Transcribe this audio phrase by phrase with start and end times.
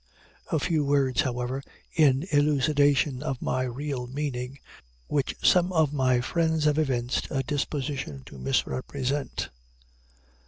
[0.51, 1.61] A few words, however,
[1.93, 4.57] in elucidation of my real meaning,
[5.05, 9.49] which some of my friends have evinced a disposition to misrepresent.